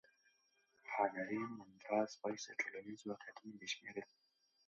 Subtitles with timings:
[0.93, 4.15] هانري مندراس وایي چې ټولنیز واقعیتونه بې شمېره دي.